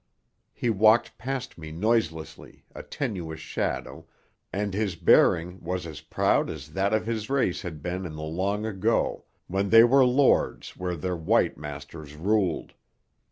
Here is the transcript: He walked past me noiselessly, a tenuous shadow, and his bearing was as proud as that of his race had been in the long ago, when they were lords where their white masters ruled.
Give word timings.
He 0.51 0.71
walked 0.71 1.15
past 1.19 1.59
me 1.59 1.71
noiselessly, 1.71 2.65
a 2.73 2.81
tenuous 2.81 3.39
shadow, 3.39 4.07
and 4.51 4.73
his 4.73 4.95
bearing 4.95 5.63
was 5.63 5.85
as 5.85 6.01
proud 6.01 6.49
as 6.49 6.69
that 6.73 6.91
of 6.91 7.05
his 7.05 7.29
race 7.29 7.61
had 7.61 7.83
been 7.83 8.07
in 8.07 8.15
the 8.15 8.23
long 8.23 8.65
ago, 8.65 9.25
when 9.45 9.69
they 9.69 9.83
were 9.83 10.03
lords 10.03 10.75
where 10.75 10.95
their 10.95 11.15
white 11.15 11.55
masters 11.55 12.15
ruled. 12.15 12.73